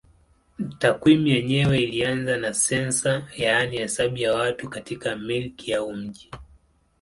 Takwimu 0.79 1.27
yenyewe 1.27 1.79
ilianza 1.83 2.37
na 2.37 2.53
sensa 2.53 3.27
yaani 3.37 3.77
hesabu 3.77 4.17
ya 4.17 4.33
watu 4.33 4.69
katika 4.69 5.15
milki 5.15 5.73
au 5.73 5.93
mji. 5.93 6.31